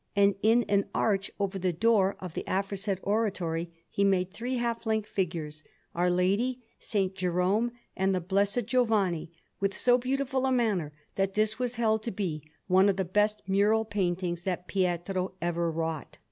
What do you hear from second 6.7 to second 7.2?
S.